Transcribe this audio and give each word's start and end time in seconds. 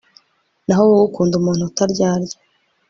naho 0.65 0.83
wowe 0.91 1.03
ukunda 1.09 1.33
umuntu 1.37 1.63
utaryarya 1.69 2.37